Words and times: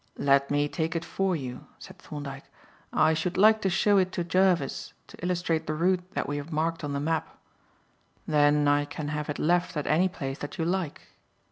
"Let 0.17 0.49
me 0.49 0.67
take 0.67 0.95
it 0.95 1.05
for 1.05 1.35
you," 1.35 1.67
said 1.77 1.99
Thorndyke. 1.99 2.45
"I 2.91 3.13
should 3.13 3.37
like 3.37 3.61
to 3.61 3.69
show 3.69 3.99
it 3.99 4.11
to 4.13 4.23
Jervis 4.23 4.93
to 5.05 5.23
illustrate 5.23 5.67
the 5.67 5.75
route 5.75 6.15
that 6.15 6.27
we 6.27 6.37
have 6.37 6.51
marked 6.51 6.83
on 6.83 6.93
the 6.93 6.99
map. 6.99 7.37
Then 8.25 8.67
I 8.67 8.85
can 8.85 9.09
have 9.09 9.29
it 9.29 9.37
left 9.37 9.77
at 9.77 9.85
any 9.85 10.09
place 10.09 10.39
that 10.39 10.57
you 10.57 10.65
like." 10.65 11.01